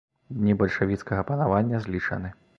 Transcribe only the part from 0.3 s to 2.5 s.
Дні бальшавіцкага панавання злічаны.